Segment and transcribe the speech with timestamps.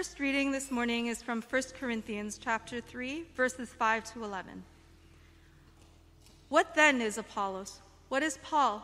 [0.00, 4.62] first reading this morning is from 1 Corinthians chapter 3, verses 5 to 11.
[6.48, 7.80] What then is Apollos?
[8.08, 8.82] What is Paul?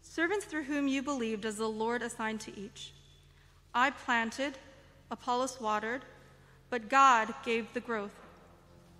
[0.00, 2.92] Servants through whom you believed as the Lord assigned to each.
[3.74, 4.58] I planted,
[5.10, 6.02] Apollos watered,
[6.70, 8.14] but God gave the growth.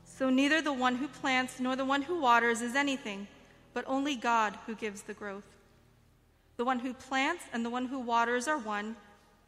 [0.04, 3.28] So neither the one who plants nor the one who waters is anything,
[3.75, 5.47] but only God who gives the growth.
[6.56, 8.97] The one who plants and the one who waters are one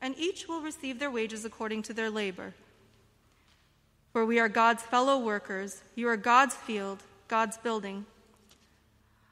[0.05, 2.53] and each will receive their wages according to their labor.
[4.13, 8.05] For we are God's fellow workers, you are God's field, God's building.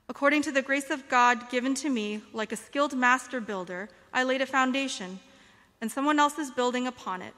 [0.09, 4.25] According to the grace of God given to me, like a skilled master builder, I
[4.25, 5.21] laid a foundation,
[5.83, 7.35] and someone else is building upon it.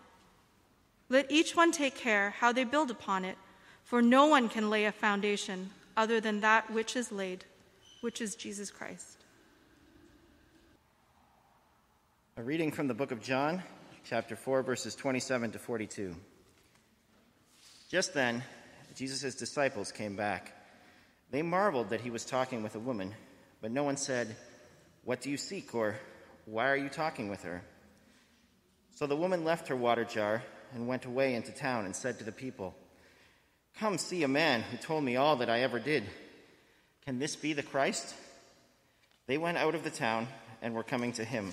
[1.08, 3.36] Let each one take care how they build upon it,
[3.82, 7.44] for no one can lay a foundation other than that which is laid,
[8.00, 9.23] which is Jesus Christ.
[12.36, 13.62] A reading from the book of John,
[14.04, 16.16] chapter 4, verses 27 to 42.
[17.88, 18.42] Just then,
[18.96, 20.52] Jesus' disciples came back.
[21.30, 23.14] They marveled that he was talking with a woman,
[23.62, 24.34] but no one said,
[25.04, 25.76] What do you seek?
[25.76, 25.94] or
[26.44, 27.62] Why are you talking with her?
[28.96, 30.42] So the woman left her water jar
[30.74, 32.74] and went away into town and said to the people,
[33.78, 36.02] Come see a man who told me all that I ever did.
[37.04, 38.12] Can this be the Christ?
[39.28, 40.26] They went out of the town
[40.60, 41.52] and were coming to him.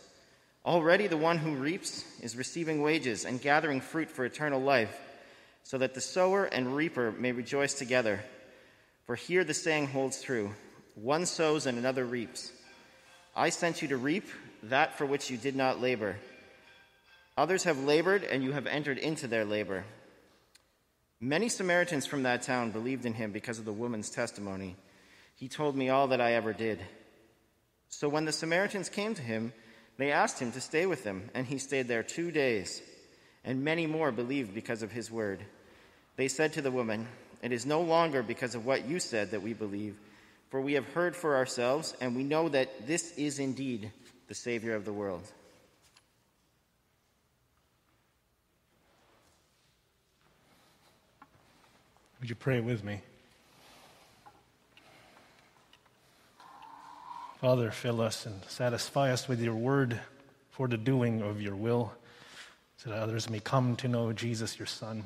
[0.65, 4.95] Already the one who reaps is receiving wages and gathering fruit for eternal life,
[5.63, 8.19] so that the sower and reaper may rejoice together.
[9.05, 10.53] For here the saying holds true
[10.95, 12.51] one sows and another reaps.
[13.35, 14.25] I sent you to reap
[14.63, 16.17] that for which you did not labor.
[17.37, 19.85] Others have labored, and you have entered into their labor.
[21.19, 24.75] Many Samaritans from that town believed in him because of the woman's testimony.
[25.35, 26.79] He told me all that I ever did.
[27.89, 29.53] So when the Samaritans came to him,
[30.01, 32.81] they asked him to stay with them, and he stayed there two days.
[33.43, 35.43] And many more believed because of his word.
[36.15, 37.07] They said to the woman,
[37.41, 39.97] It is no longer because of what you said that we believe,
[40.49, 43.91] for we have heard for ourselves, and we know that this is indeed
[44.27, 45.23] the Savior of the world.
[52.19, 53.01] Would you pray with me?
[57.41, 59.99] Father, fill us and satisfy us with your word
[60.51, 61.91] for the doing of your will,
[62.77, 65.05] so that others may come to know Jesus, your Son,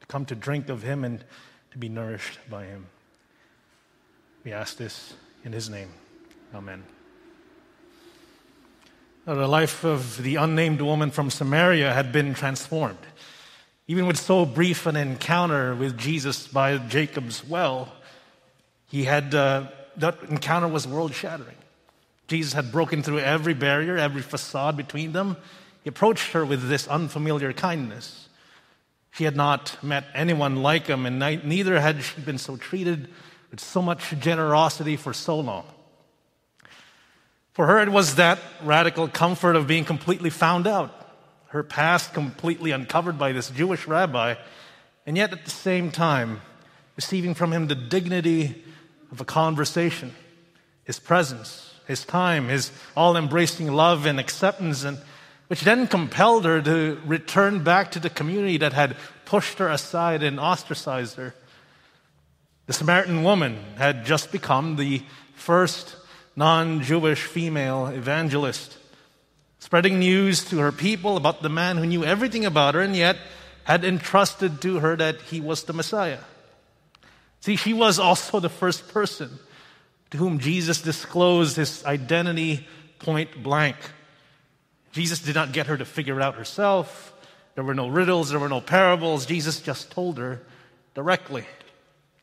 [0.00, 1.24] to come to drink of him and
[1.70, 2.88] to be nourished by him.
[4.44, 5.14] We ask this
[5.46, 5.88] in his name.
[6.54, 6.84] Amen.
[9.26, 12.98] Now, the life of the unnamed woman from Samaria had been transformed.
[13.88, 17.90] Even with so brief an encounter with Jesus by Jacob's well,
[18.88, 21.56] he had, uh, that encounter was world shattering.
[22.28, 25.36] Jesus had broken through every barrier, every facade between them.
[25.82, 28.28] He approached her with this unfamiliar kindness.
[29.10, 33.08] She had not met anyone like him, and neither had she been so treated
[33.50, 35.66] with so much generosity for so long.
[37.52, 40.94] For her, it was that radical comfort of being completely found out,
[41.48, 44.36] her past completely uncovered by this Jewish rabbi,
[45.04, 46.40] and yet at the same time,
[46.96, 48.64] receiving from him the dignity
[49.12, 50.14] of a conversation,
[50.84, 54.98] his presence, his time, his all embracing love and acceptance, and
[55.48, 58.96] which then compelled her to return back to the community that had
[59.26, 61.34] pushed her aside and ostracized her.
[62.66, 65.02] The Samaritan woman had just become the
[65.34, 65.94] first
[66.34, 68.78] non Jewish female evangelist,
[69.58, 73.18] spreading news to her people about the man who knew everything about her and yet
[73.64, 76.20] had entrusted to her that he was the Messiah.
[77.42, 79.38] See, she was also the first person
[80.10, 82.66] to whom Jesus disclosed his identity
[83.00, 83.76] point blank.
[84.92, 87.12] Jesus did not get her to figure it out herself.
[87.56, 89.26] There were no riddles, there were no parables.
[89.26, 90.40] Jesus just told her
[90.94, 91.44] directly,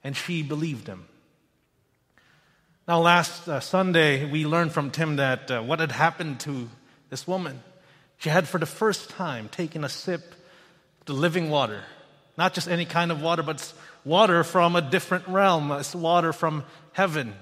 [0.03, 1.05] and she believed him.
[2.87, 6.69] Now, last uh, Sunday, we learned from Tim that uh, what had happened to
[7.09, 7.61] this woman.
[8.19, 10.21] She had, for the first time, taken a sip
[11.01, 11.83] of the living water.
[12.37, 13.73] Not just any kind of water, but
[14.05, 15.71] water from a different realm.
[15.71, 16.63] It's water from
[16.93, 17.33] heaven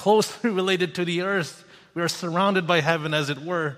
[0.00, 1.64] closely related to the earth.
[1.94, 3.76] We are surrounded by heaven, as it were.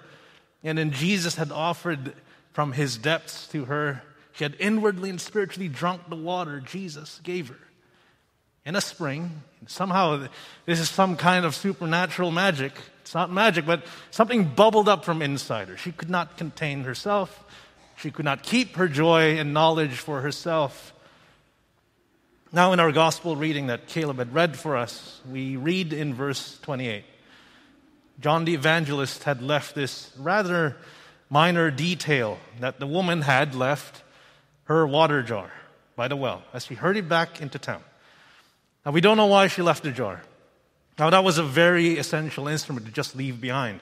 [0.62, 2.14] And then Jesus had offered
[2.52, 4.02] from his depths to her.
[4.34, 7.58] She had inwardly and spiritually drunk the water Jesus gave her
[8.64, 9.43] in a spring.
[9.66, 10.28] Somehow,
[10.64, 12.72] this is some kind of supernatural magic.
[13.00, 15.76] It's not magic, but something bubbled up from inside her.
[15.76, 17.44] She could not contain herself.
[17.96, 20.91] She could not keep her joy and knowledge for herself.
[22.54, 26.58] Now, in our gospel reading that Caleb had read for us, we read in verse
[26.60, 27.02] 28.
[28.20, 30.76] John the evangelist had left this rather
[31.31, 34.02] minor detail that the woman had left
[34.64, 35.50] her water jar
[35.96, 37.82] by the well as she hurried back into town.
[38.84, 40.22] Now, we don't know why she left the jar.
[40.99, 43.81] Now, that was a very essential instrument to just leave behind.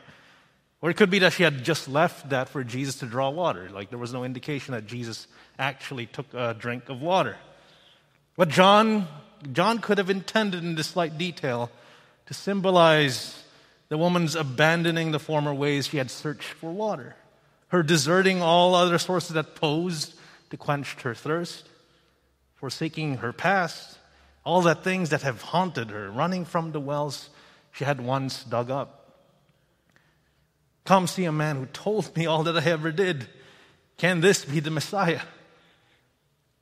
[0.81, 3.69] Or it could be that she had just left that for Jesus to draw water.
[3.69, 5.27] Like there was no indication that Jesus
[5.59, 7.37] actually took a drink of water.
[8.41, 9.07] But John,
[9.53, 11.71] John could have intended in this slight detail
[12.25, 13.45] to symbolize
[13.91, 17.17] the woman's abandoning the former ways she had searched for water,
[17.69, 20.15] her deserting all other sources that posed
[20.49, 21.69] to quench her thirst,
[22.55, 23.99] forsaking her past,
[24.43, 27.29] all the things that have haunted her, running from the wells
[27.73, 29.19] she had once dug up.
[30.87, 33.29] Come see a man who told me all that I ever did.
[33.99, 35.21] Can this be the Messiah?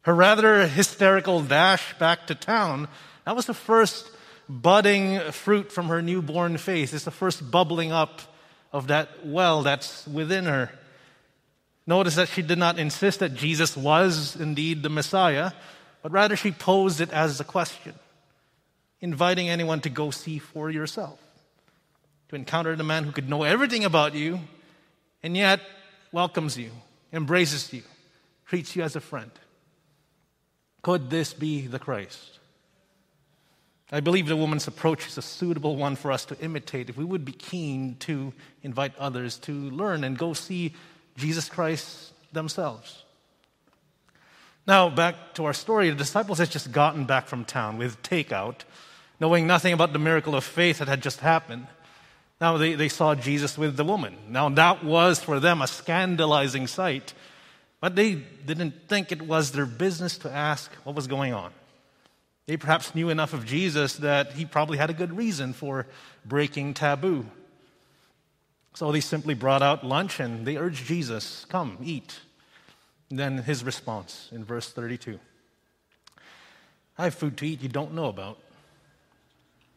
[0.08, 2.88] Her rather hysterical dash back to town,
[3.26, 4.10] that was the first
[4.48, 6.94] budding fruit from her newborn face.
[6.94, 8.22] It's the first bubbling up
[8.72, 10.70] of that well that's within her.
[11.86, 15.52] Notice that she did not insist that Jesus was indeed the Messiah
[16.02, 17.92] but rather she posed it as a question,
[19.02, 21.20] inviting anyone to go see for yourself,
[22.30, 24.40] to encounter the man who could know everything about you
[25.22, 25.60] and yet
[26.12, 26.70] welcomes you,
[27.12, 27.82] embraces you,
[28.46, 29.32] treats you as a friend.
[30.82, 32.38] Could this be the Christ?
[33.90, 37.04] I believe the woman's approach is a suitable one for us to imitate if we
[37.04, 40.74] would be keen to invite others to learn and go see
[41.16, 43.04] Jesus Christ themselves.
[44.66, 45.88] Now, back to our story.
[45.88, 48.64] The disciples had just gotten back from town with takeout,
[49.18, 51.66] knowing nothing about the miracle of faith that had just happened.
[52.38, 54.14] Now, they, they saw Jesus with the woman.
[54.28, 57.14] Now, that was for them a scandalizing sight,
[57.80, 61.52] but they didn't think it was their business to ask what was going on.
[62.46, 65.86] They perhaps knew enough of Jesus that he probably had a good reason for
[66.24, 67.26] breaking taboo.
[68.74, 72.20] So they simply brought out lunch and they urged Jesus, Come, eat.
[73.10, 75.18] Then his response in verse 32
[76.96, 78.38] I have food to eat you don't know about.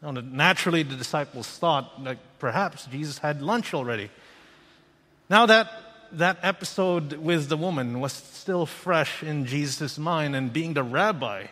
[0.02, 4.10] Now, naturally, the disciples thought that perhaps Jesus had lunch already.
[5.30, 5.68] Now that
[6.12, 11.46] that episode with the woman was still fresh in Jesus' mind, and being the rabbi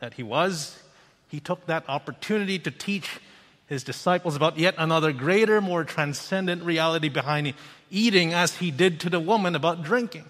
[0.00, 0.82] that he was,
[1.28, 3.20] he took that opportunity to teach
[3.66, 7.54] his disciples about yet another greater, more transcendent reality behind
[7.90, 10.24] eating, as he did to the woman about drinking.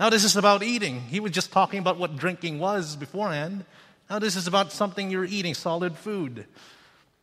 [0.00, 1.00] Now, this is about eating.
[1.02, 3.64] He was just talking about what drinking was beforehand.
[4.10, 6.46] Now, this is about something you're eating, solid food.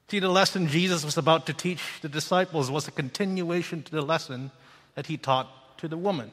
[0.10, 4.02] See, the lesson Jesus was about to teach the disciples was a continuation to the
[4.02, 4.52] lesson
[4.96, 5.50] that he taught
[5.84, 6.32] to the woman.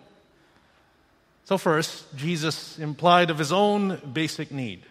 [1.43, 4.85] So, first, Jesus implied of his own basic need,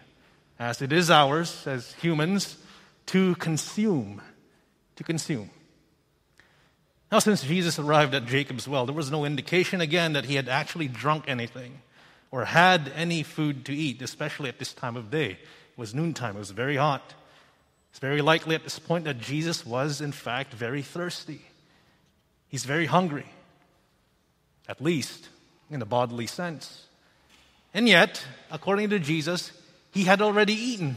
[0.58, 2.58] as it is ours as humans,
[3.06, 4.20] to consume.
[4.96, 5.48] To consume.
[7.10, 10.46] Now, since Jesus arrived at Jacob's well, there was no indication again that he had
[10.46, 11.80] actually drunk anything
[12.30, 15.30] or had any food to eat, especially at this time of day.
[15.30, 17.14] It was noontime, it was very hot.
[17.92, 21.46] It's very likely at this point that Jesus was, in fact, very thirsty.
[22.48, 23.26] He's very hungry,
[24.70, 25.28] at least
[25.68, 26.86] in a bodily sense.
[27.74, 29.50] And yet, according to Jesus,
[29.90, 30.96] he had already eaten.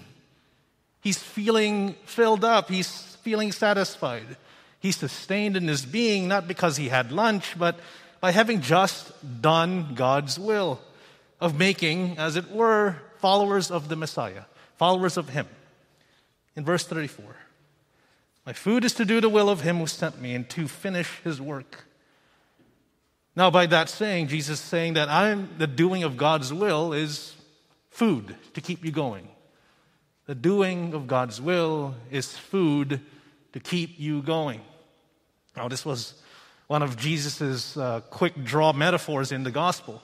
[1.01, 4.38] He's feeling filled up, he's feeling satisfied.
[4.80, 7.80] He's sustained in his being not because he had lunch, but
[8.20, 9.12] by having just
[9.42, 10.80] done God's will
[11.42, 14.44] of making, as it were, followers of the Messiah,
[14.77, 15.48] followers of him.
[16.56, 17.25] In verse 34,
[18.46, 21.22] my food is to do the will of him who sent me and to finish
[21.24, 21.86] his work.
[23.36, 27.36] Now, by that saying, Jesus is saying that I'm the doing of God's will is
[27.90, 29.28] food to keep you going.
[30.25, 33.02] The doing of God's will is food
[33.54, 34.62] to keep you going.
[35.58, 36.13] Now, this was
[36.68, 40.02] one of Jesus' uh, quick draw metaphors in the gospel.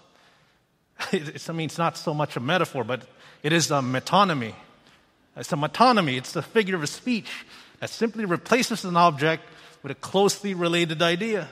[1.13, 3.07] It's, I mean, it's not so much a metaphor, but
[3.41, 4.53] it is a metonymy.
[5.37, 7.45] It's a metonymy, it's a figure of speech
[7.79, 9.43] that simply replaces an object
[9.81, 11.47] with a closely related idea.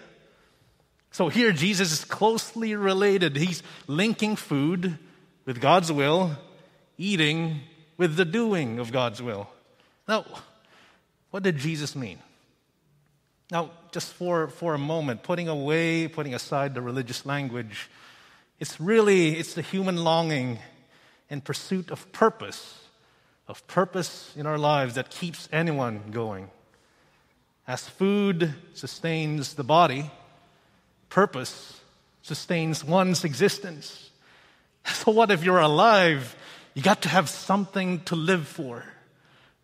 [1.18, 3.38] So here, Jesus is closely related.
[3.38, 5.00] He's linking food
[5.46, 6.38] with God's will,
[6.96, 7.62] eating
[7.98, 9.50] with the doing of God's will.
[10.08, 10.26] Now,
[11.32, 12.20] what did Jesus mean?
[13.50, 17.90] Now, just for, for a moment, putting away, putting aside the religious language,
[18.60, 20.60] it's really, it's the human longing
[21.32, 22.84] and pursuit of purpose,
[23.48, 26.52] of purpose in our lives that keeps anyone going.
[27.68, 30.12] As food sustains the body,
[31.10, 31.80] purpose
[32.22, 34.04] sustains one's existence.
[34.90, 36.34] So, what if you're alive?
[36.74, 38.86] You got to have something to live for.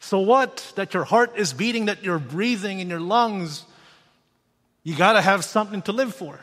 [0.02, 0.74] So, what?
[0.76, 3.64] That your heart is beating, that you're breathing in your lungs,
[4.84, 6.38] you got to have something to live for.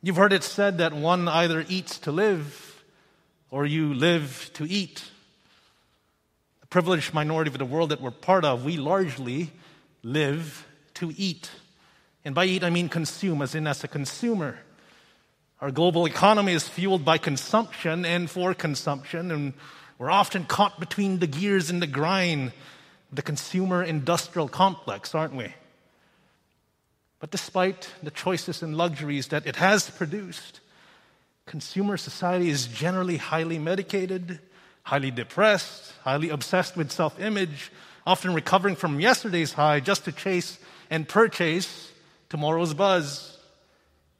[0.00, 2.84] You've heard it said that one either eats to live
[3.50, 5.02] or you live to eat.
[6.60, 9.50] The privileged minority of the world that we're part of, we largely
[10.04, 11.50] live to eat.
[12.24, 14.58] And by eat, I mean consume, as in as a consumer.
[15.60, 19.52] Our global economy is fueled by consumption and for consumption, and
[19.98, 22.52] we're often caught between the gears and the grind,
[23.12, 25.54] the consumer industrial complex, aren't we?
[27.20, 30.58] But despite the choices and luxuries that it has produced,
[31.46, 34.40] consumer society is generally highly medicated,
[34.82, 37.70] highly depressed, highly obsessed with self image,
[38.04, 40.58] often recovering from yesterday's high just to chase
[40.90, 41.91] and purchase
[42.32, 43.36] tomorrow's buzz.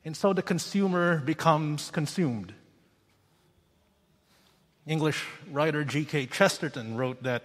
[0.05, 2.53] And so the consumer becomes consumed.
[4.87, 6.27] English writer G.K.
[6.27, 7.45] Chesterton wrote that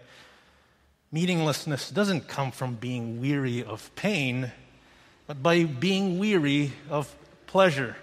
[1.10, 4.52] meaninglessness doesn't come from being weary of pain
[5.26, 7.96] but by being weary of pleasure.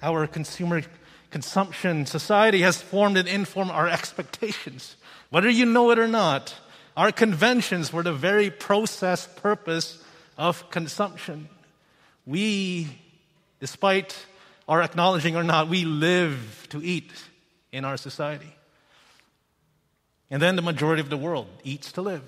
[0.00, 0.82] Our consumer
[1.30, 4.94] consumption society has formed and informed our expectations.
[5.30, 6.54] Whether you know it or not,
[6.96, 9.99] our conventions were the very process purpose
[10.40, 11.50] of consumption.
[12.24, 12.88] We,
[13.60, 14.16] despite
[14.66, 17.12] our acknowledging or not, we live to eat
[17.70, 18.56] in our society.
[20.30, 22.22] And then the majority of the world eats to live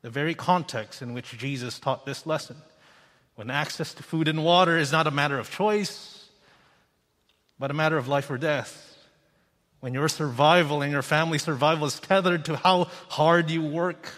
[0.00, 2.56] the very context in which Jesus taught this lesson.
[3.36, 6.28] When access to food and water is not a matter of choice,
[7.58, 8.96] but a matter of life or death.
[9.80, 14.12] When your survival and your family survival is tethered to how hard you work,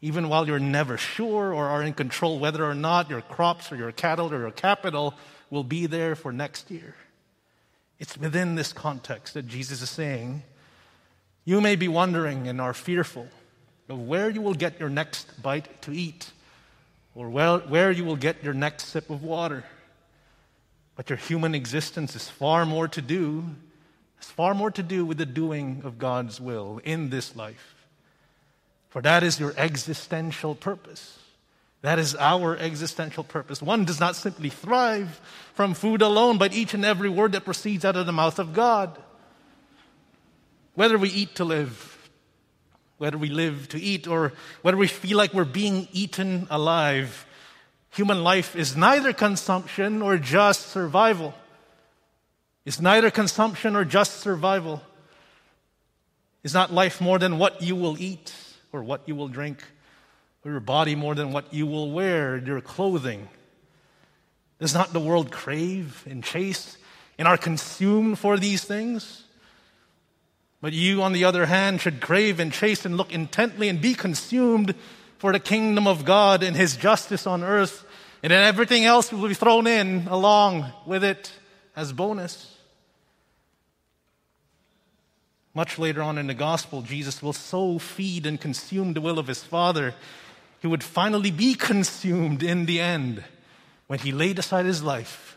[0.00, 3.76] even while you're never sure or are in control whether or not your crops or
[3.76, 5.14] your cattle or your capital
[5.50, 6.94] will be there for next year.
[7.98, 10.42] It's within this context that Jesus is saying,
[11.44, 13.26] You may be wondering and are fearful
[13.88, 16.30] of where you will get your next bite to eat
[17.14, 19.64] or where you will get your next sip of water.
[20.94, 23.44] But your human existence is far more to do,
[24.16, 27.74] has far more to do with the doing of God's will in this life.
[28.88, 31.18] For that is your existential purpose.
[31.82, 33.62] That is our existential purpose.
[33.62, 35.20] One does not simply thrive
[35.54, 38.52] from food alone, but each and every word that proceeds out of the mouth of
[38.52, 38.98] God.
[40.74, 42.10] Whether we eat to live,
[42.96, 47.26] whether we live to eat or whether we feel like we're being eaten alive.
[47.90, 51.34] Human life is neither consumption or just survival.
[52.64, 54.82] It's neither consumption or just survival.
[56.42, 58.32] Is not life more than what you will eat
[58.72, 59.62] or what you will drink,
[60.44, 63.28] or your body more than what you will wear, your clothing?
[64.58, 66.78] Does not the world crave and chase
[67.18, 69.24] and are consumed for these things?
[70.60, 73.94] But you, on the other hand, should crave and chase and look intently and be
[73.94, 74.74] consumed
[75.18, 77.84] for the kingdom of God and his justice on earth.
[78.22, 81.32] And then everything else will be thrown in along with it
[81.76, 82.57] as bonus.
[85.58, 89.26] Much later on in the gospel, Jesus will so feed and consume the will of
[89.26, 89.92] his Father,
[90.60, 93.24] he would finally be consumed in the end
[93.88, 95.36] when he laid aside his life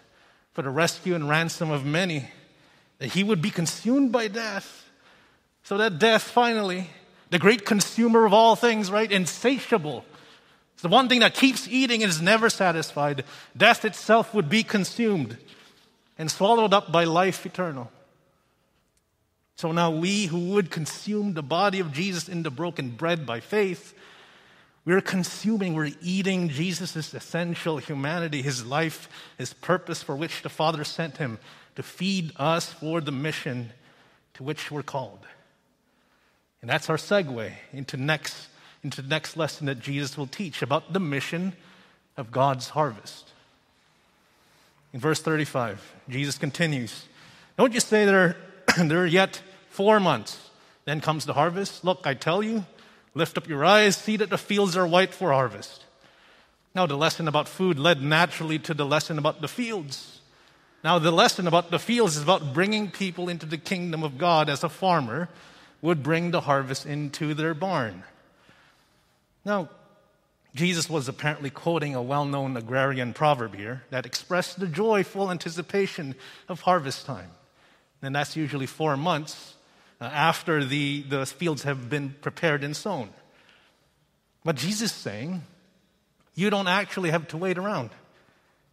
[0.54, 2.30] for the rescue and ransom of many,
[3.00, 4.92] that he would be consumed by death
[5.64, 6.92] so that death finally,
[7.32, 9.12] the great consumer of all things, right?
[9.12, 10.06] Insatiable.
[10.74, 13.24] It's the one thing that keeps eating and is never satisfied.
[13.58, 15.40] Death itself would be consumed
[16.20, 17.92] and swallowed up by life eternal.
[19.62, 23.42] So now we who would consume the body of Jesus in the broken bread by
[23.42, 23.94] faith,
[24.86, 30.84] we're consuming, we're eating Jesus' essential humanity, his life, his purpose for which the Father
[30.84, 31.38] sent him
[31.76, 33.72] to feed us for the mission
[34.34, 35.20] to which we're called.
[36.62, 38.48] And that's our segue into next
[38.84, 41.54] into the next lesson that Jesus will teach about the mission
[42.18, 43.30] of God's harvest.
[44.92, 47.06] In verse 35, Jesus continues,
[47.60, 48.38] Don't you say there,
[48.80, 49.40] there are yet
[49.72, 50.50] four months,
[50.86, 51.84] then comes the harvest?
[51.84, 52.66] Look, I tell you,
[53.16, 55.86] lift up your eyes, see that the fields are white for harvest.
[56.76, 60.22] Now, the lesson about food led naturally to the lesson about the fields.
[60.84, 64.50] Now, the lesson about the fields is about bringing people into the kingdom of God
[64.50, 65.30] as a farmer
[65.82, 68.04] would bring the harvest into their barn.
[69.44, 69.70] Now,
[70.54, 76.16] Jesus was apparently quoting a well known agrarian proverb here that expressed the joyful anticipation
[76.50, 77.32] of harvest time.
[78.02, 79.56] And that's usually four months
[80.02, 83.08] Uh, after the, the fields have been prepared and sown.
[84.44, 85.44] But Jesus is saying,
[86.34, 87.92] you don't actually have to wait around.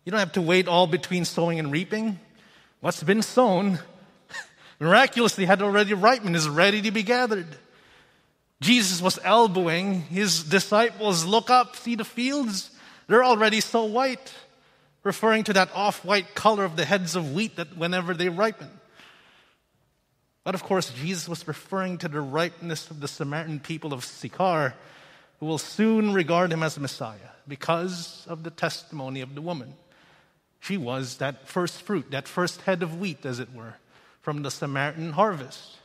[0.07, 2.19] You don't have to wait all between sowing and reaping.
[2.81, 3.79] What's been sown
[4.81, 7.49] miraculously had already ripened, is ready to be gathered.
[8.63, 12.71] Jesus was elbowing his disciples, look up, see the fields.
[13.07, 14.33] They're already so white,
[15.05, 18.71] referring to that off white color of the heads of wheat that whenever they ripen.
[20.49, 24.73] But of course, Jesus was referring to the ripeness of the Samaritan people of Sychar,
[25.41, 29.75] who will soon regard him as Messiah because of the testimony of the woman.
[30.61, 33.75] She was that first fruit, that first head of wheat, as it were,
[34.23, 35.77] from the Samaritan harvest.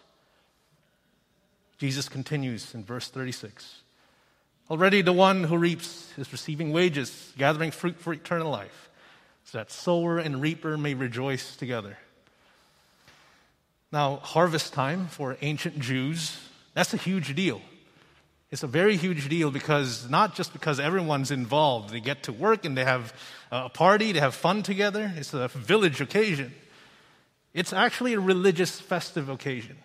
[1.77, 3.81] Jesus continues in verse 36.
[4.71, 8.89] Already the one who reaps is receiving wages, gathering fruit for eternal life,
[9.43, 11.97] so that sower and reaper may rejoice together.
[13.93, 16.35] Now, harvest time for ancient Jews,
[16.73, 17.61] that's a huge deal.
[18.49, 22.65] It's a very huge deal because not just because everyone's involved, they get to work
[22.65, 23.13] and they have
[23.51, 25.13] a party, they have fun together.
[25.15, 26.55] It's a village occasion.
[27.53, 29.77] It's actually a religious festive occasion.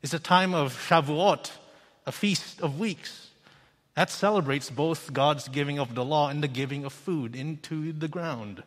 [0.00, 1.50] It's a time of Shavuot,
[2.06, 3.30] a feast of weeks.
[3.96, 8.06] That celebrates both God's giving of the law and the giving of food into the
[8.06, 8.62] ground.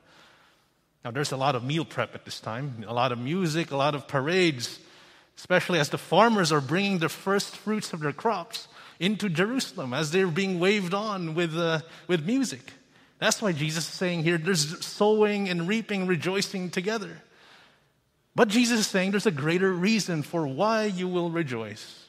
[1.06, 3.78] Now, there's a lot of meal prep at this time, a lot of music, a
[3.78, 4.80] lot of parades,
[5.38, 8.68] especially as the farmers are bringing the first fruits of their crops
[9.00, 12.74] into Jerusalem as they're being waved on with, uh, with music.
[13.20, 17.22] That's why Jesus is saying here there's sowing and reaping, rejoicing together.
[18.36, 22.06] But Jesus is saying there's a greater reason for why you will rejoice.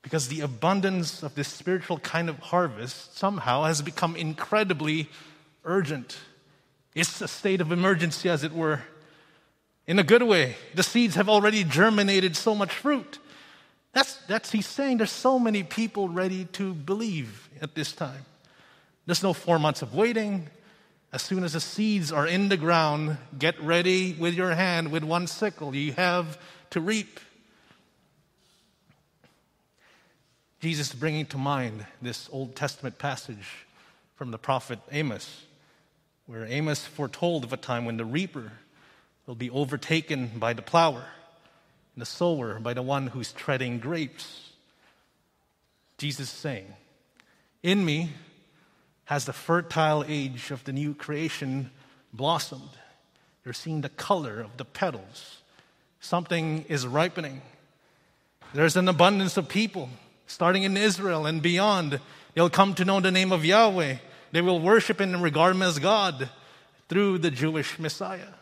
[0.00, 5.10] Because the abundance of this spiritual kind of harvest somehow has become incredibly
[5.64, 6.16] urgent.
[6.96, 8.80] It's a state of emergency, as it were.
[9.86, 13.18] In a good way, the seeds have already germinated so much fruit.
[13.92, 18.24] That's, that's he's saying there's so many people ready to believe at this time.
[19.04, 20.48] There's no four months of waiting.
[21.12, 25.04] As soon as the seeds are in the ground, get ready with your hand with
[25.04, 25.74] one sickle.
[25.76, 26.38] You have
[26.70, 27.20] to reap.
[30.60, 33.66] Jesus is bringing to mind this Old Testament passage
[34.14, 35.42] from the prophet Amos,
[36.26, 38.52] where Amos foretold of a time when the reaper
[39.26, 41.04] will be overtaken by the plower,
[41.94, 44.50] and the sower by the one who's treading grapes.
[45.98, 46.72] Jesus is saying,
[47.62, 48.10] In me,
[49.06, 51.70] has the fertile age of the new creation
[52.12, 52.70] blossomed.
[53.44, 55.42] You're seeing the color of the petals.
[56.00, 57.40] Something is ripening.
[58.52, 59.88] There's an abundance of people,
[60.26, 62.00] starting in Israel and beyond.
[62.34, 63.96] They'll come to know the name of Yahweh.
[64.32, 66.28] They will worship and regard him as God
[66.88, 68.34] through the Jewish Messiah.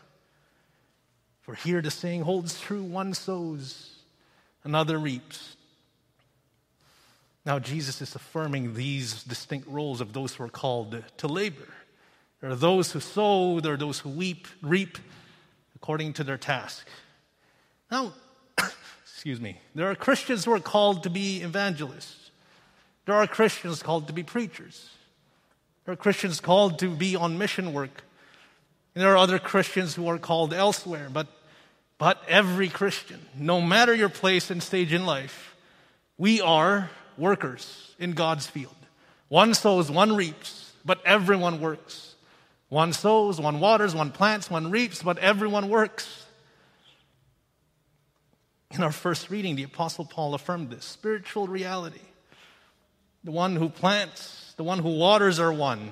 [1.41, 3.95] For here the saying holds true one sows,
[4.63, 5.55] another reaps.
[7.45, 11.67] Now, Jesus is affirming these distinct roles of those who are called to labor.
[12.41, 14.97] There are those who sow, there are those who weep, reap
[15.75, 16.87] according to their task.
[17.91, 18.13] Now,
[19.03, 22.31] excuse me, there are Christians who are called to be evangelists.
[23.05, 24.89] There are Christians called to be preachers.
[25.85, 28.03] There are Christians called to be on mission work.
[28.93, 31.09] And there are other Christians who are called elsewhere.
[31.11, 31.27] But,
[31.97, 35.55] but every Christian, no matter your place and stage in life,
[36.17, 38.75] we are workers in God's field.
[39.27, 42.15] One sows, one reaps, but everyone works.
[42.69, 46.25] One sows, one waters, one plants, one reaps, but everyone works.
[48.71, 52.01] In our first reading, the Apostle Paul affirmed this spiritual reality.
[53.23, 55.91] The one who plants, the one who waters are one.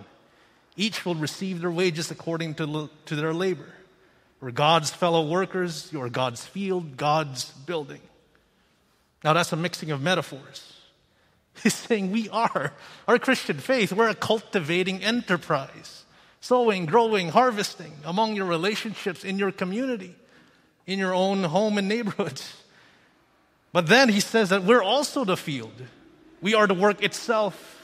[0.75, 3.67] Each will receive their wages according to, to their labor.
[4.41, 8.01] We're God's fellow workers, you are God's field, God's building.
[9.23, 10.73] Now, that's a mixing of metaphors.
[11.63, 12.73] He's saying we are.
[13.07, 16.03] Our Christian faith, we're a cultivating enterprise.
[16.41, 20.13] Sowing, growing, harvesting among your relationships, in your community,
[20.85, 22.63] in your own home and neighborhoods.
[23.71, 25.71] But then he says that we're also the field.
[26.41, 27.82] We are the work itself.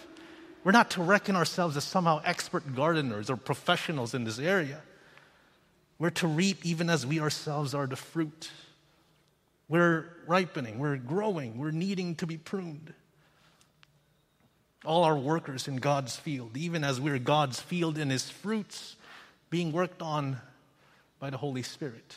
[0.63, 4.81] We're not to reckon ourselves as somehow expert gardeners or professionals in this area.
[5.97, 8.51] We're to reap even as we ourselves are the fruit.
[9.67, 12.93] We're ripening, we're growing, we're needing to be pruned
[14.85, 18.95] all our workers in God's field, even as we're God's field in His fruits
[19.49, 20.37] being worked on
[21.19, 22.15] by the Holy Spirit.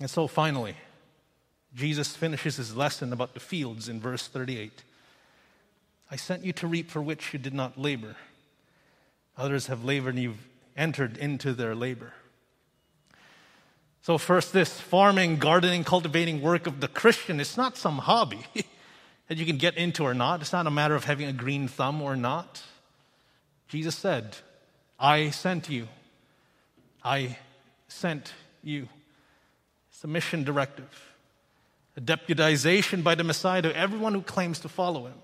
[0.00, 0.74] And so finally,
[1.74, 4.82] Jesus finishes his lesson about the fields in verse 38.
[6.10, 8.16] I sent you to reap for which you did not labor.
[9.38, 12.12] Others have labored and you've entered into their labor.
[14.02, 18.44] So, first, this farming, gardening, cultivating work of the Christian, it's not some hobby
[19.28, 20.40] that you can get into or not.
[20.40, 22.62] It's not a matter of having a green thumb or not.
[23.68, 24.36] Jesus said,
[24.98, 25.86] I sent you.
[27.04, 27.38] I
[27.88, 28.32] sent
[28.64, 28.88] you.
[29.90, 31.14] It's a mission directive,
[31.96, 35.14] a deputization by the Messiah to everyone who claims to follow him.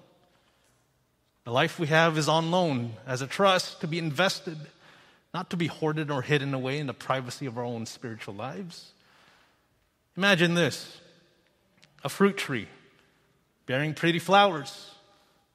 [1.47, 4.59] The life we have is on loan as a trust to be invested
[5.33, 8.91] not to be hoarded or hidden away in the privacy of our own spiritual lives.
[10.17, 10.99] Imagine this
[12.03, 12.67] a fruit tree
[13.67, 14.95] bearing pretty flowers,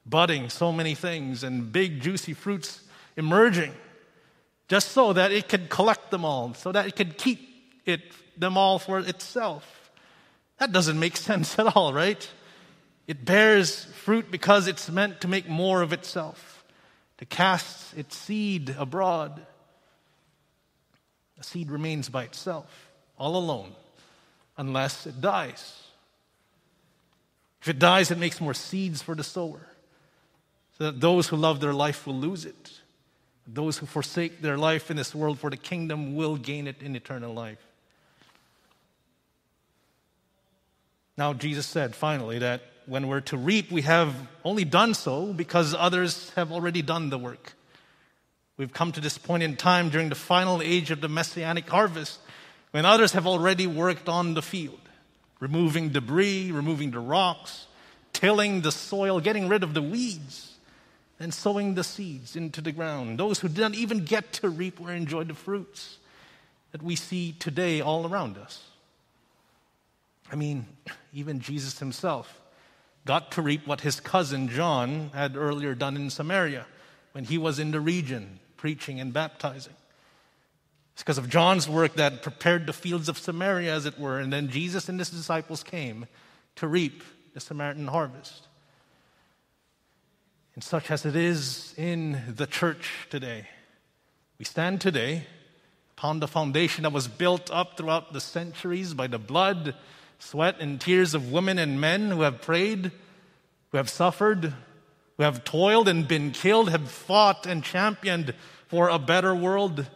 [0.06, 2.80] budding so many things, and big, juicy fruits
[3.16, 3.72] emerging,
[4.68, 7.40] just so that it could collect them all, so that it could keep
[7.84, 8.00] it,
[8.38, 9.90] them all for itself.
[10.58, 12.26] That doesn't make sense at all, right?
[13.06, 16.64] It bears fruit because it's meant to make more of itself,
[17.18, 19.44] to cast its seed abroad.
[21.40, 23.72] A seed remains by itself, all alone,
[24.56, 25.82] unless it dies.
[27.60, 29.66] If it dies, it makes more seeds for the sower,
[30.78, 32.72] so that those who love their life will lose it.
[33.46, 36.94] Those who forsake their life in this world for the kingdom will gain it in
[36.94, 37.58] eternal life.
[41.16, 44.14] Now, Jesus said finally that when we're to reap, we have
[44.44, 47.54] only done so because others have already done the work.
[48.56, 52.20] We've come to this point in time during the final age of the messianic harvest
[52.70, 54.80] when others have already worked on the field,
[55.40, 57.66] removing debris, removing the rocks,
[58.12, 60.54] tilling the soil, getting rid of the weeds,
[61.18, 63.18] and sowing the seeds into the ground.
[63.18, 65.98] Those who didn't even get to reap or enjoy the fruits
[66.72, 68.62] that we see today all around us.
[70.30, 70.66] I mean,
[71.12, 72.41] even Jesus himself
[73.04, 76.66] got to reap what his cousin John had earlier done in Samaria
[77.12, 79.74] when he was in the region preaching and baptizing.
[80.94, 84.32] It's because of John's work that prepared the fields of Samaria, as it were, and
[84.32, 86.06] then Jesus and his disciples came
[86.56, 87.02] to reap
[87.34, 88.46] the Samaritan harvest.
[90.54, 93.48] And such as it is in the church today,
[94.38, 95.24] we stand today
[95.96, 99.74] upon the foundation that was built up throughout the centuries by the blood,
[100.22, 102.92] sweat, and tears of women and men who have prayed,
[103.70, 104.54] who have suffered,
[105.16, 108.34] who have toiled and been killed, have fought and championed
[108.68, 109.86] for a better world,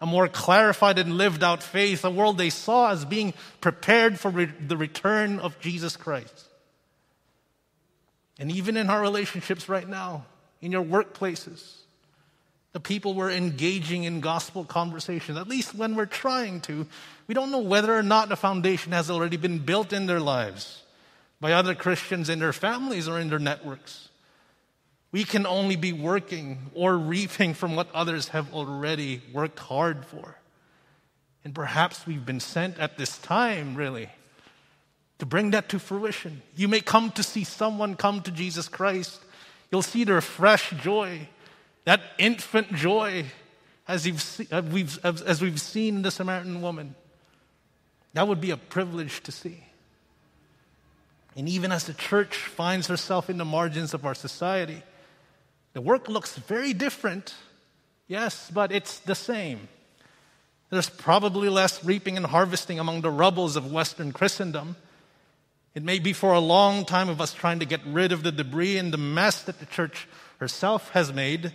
[0.00, 4.30] a more clarified and lived out faith, a world they saw as being prepared for
[4.30, 6.46] re- the return of Jesus Christ.
[8.38, 10.24] And even in our relationships right now,
[10.62, 11.79] in your workplaces,
[12.72, 16.86] the people we're engaging in gospel conversations, at least when we're trying to,
[17.26, 20.82] we don't know whether or not the foundation has already been built in their lives
[21.40, 24.08] by other Christians in their families or in their networks.
[25.12, 30.36] We can only be working or reaping from what others have already worked hard for.
[31.44, 34.08] And perhaps we've been sent at this time, really,
[35.18, 36.42] to bring that to fruition.
[36.54, 39.20] You may come to see someone come to Jesus Christ.
[39.72, 41.28] You'll see their fresh joy,
[41.84, 43.24] that infant joy,
[43.88, 46.94] as, we've, as we've seen the Samaritan woman.
[48.12, 49.64] That would be a privilege to see.
[51.36, 54.82] And even as the church finds herself in the margins of our society,
[55.72, 57.34] the work looks very different,
[58.08, 59.68] yes, but it's the same.
[60.70, 64.76] There's probably less reaping and harvesting among the rubbles of Western Christendom.
[65.74, 68.32] It may be for a long time of us trying to get rid of the
[68.32, 71.52] debris and the mess that the church herself has made,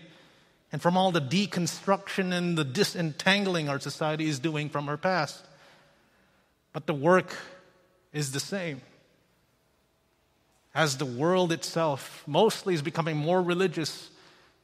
[0.75, 5.41] and from all the deconstruction and the disentangling our society is doing from our past.
[6.73, 7.33] But the work
[8.11, 8.81] is the same
[10.73, 14.09] as the world itself mostly is becoming more religious,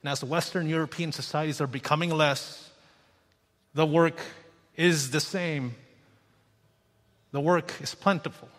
[0.03, 2.69] and as Western European societies are becoming less,
[3.73, 4.19] the work
[4.75, 5.75] is the same.
[7.31, 8.49] The work is plentiful.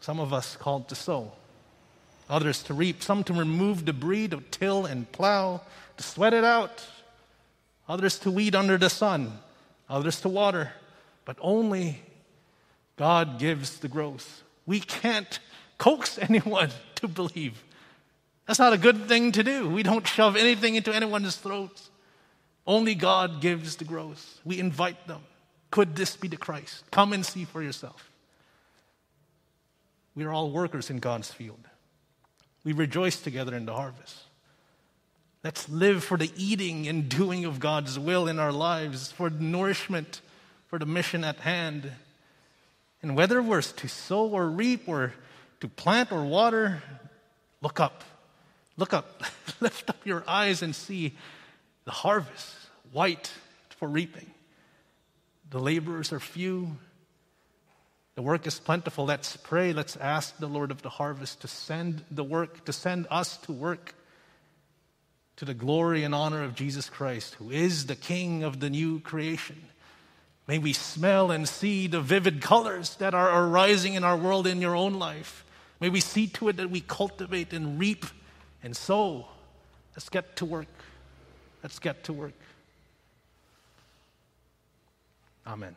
[0.00, 1.32] Some of us called to sow,
[2.30, 5.60] others to reap, some to remove debris, to till and plow,
[5.96, 6.86] to sweat it out,
[7.88, 9.38] others to weed under the sun,
[9.88, 10.72] others to water,
[11.24, 12.02] but only
[12.96, 14.42] God gives the growth.
[14.66, 15.38] We can't
[15.78, 17.62] coax anyone to believe.
[18.46, 19.68] That's not a good thing to do.
[19.68, 21.90] We don't shove anything into anyone's throats.
[22.66, 24.40] Only God gives the growth.
[24.44, 25.22] We invite them.
[25.70, 26.84] Could this be the Christ?
[26.90, 28.10] Come and see for yourself.
[30.14, 31.58] We are all workers in God's field.
[32.62, 34.23] We rejoice together in the harvest.
[35.44, 40.22] Let's live for the eating and doing of God's will in our lives, for nourishment,
[40.68, 41.92] for the mission at hand.
[43.02, 45.12] And whether we're to sow or reap or
[45.60, 46.82] to plant or water,
[47.60, 48.04] look up.
[48.78, 49.22] Look up,
[49.60, 51.14] lift up your eyes and see
[51.84, 52.56] the harvest
[52.90, 53.30] white
[53.68, 54.30] for reaping.
[55.50, 56.78] The laborers are few.
[58.14, 59.04] The work is plentiful.
[59.04, 59.74] Let's pray.
[59.74, 63.52] Let's ask the Lord of the harvest to send the work, to send us to
[63.52, 63.94] work
[65.36, 69.00] to the glory and honor of Jesus Christ, who is the King of the new
[69.00, 69.56] creation.
[70.46, 74.60] May we smell and see the vivid colors that are arising in our world in
[74.60, 75.44] your own life.
[75.80, 78.06] May we see to it that we cultivate and reap
[78.62, 79.26] and sow.
[79.96, 80.68] Let's get to work.
[81.62, 82.34] Let's get to work.
[85.46, 85.76] Amen.